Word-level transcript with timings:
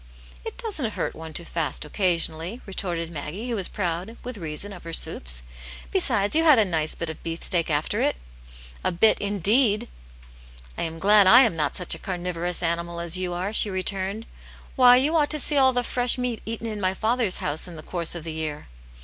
"It 0.47 0.57
doesn't 0.57 0.93
hurt 0.93 1.13
one 1.13 1.31
to 1.33 1.45
fast 1.45 1.85
occasionally," 1.85 2.59
re 2.65 2.73
torted 2.73 3.11
Maggie, 3.11 3.49
who 3.49 3.55
was 3.55 3.67
proud, 3.67 4.17
with 4.23 4.35
reason, 4.35 4.73
of 4.73 4.83
her 4.83 4.93
soups. 4.93 5.43
"Besides, 5.91 6.35
you 6.35 6.43
had 6.43 6.57
a 6.57 6.65
nice 6.65 6.95
bit 6.95 7.11
of 7.11 7.21
beefsteak 7.21 7.69
after 7.69 8.01
it. 8.01 8.15
Atiut 8.83 8.99
pane's 8.99 9.19
Hero. 9.19 9.33
121 9.35 9.81
"A 9.83 9.83
bit 9.83 9.83
indeed 9.83 9.83
f"" 9.83 10.73
I 10.79 10.83
am 10.87 10.97
glad 10.97 11.27
I 11.27 11.41
am 11.41 11.55
not 11.55 11.75
such 11.75 11.93
a 11.93 11.99
carnivorous 11.99 12.63
animal 12.63 12.99
as 12.99 13.19
you 13.19 13.33
are," 13.33 13.53
she 13.53 13.69
returned." 13.69 14.25
Why, 14.75 14.95
you 14.97 15.15
ought 15.15 15.29
to 15.29 15.39
see 15.39 15.55
all 15.57 15.71
the 15.71 15.83
fresh 15.83 16.17
meat 16.17 16.41
eaten 16.47 16.65
in 16.65 16.81
my 16.81 16.95
father's 16.95 17.37
house 17.37 17.67
in 17.67 17.75
the 17.75 17.83
course 17.83 18.15
of 18.15 18.23
the 18.23 18.33
year." 18.33 18.69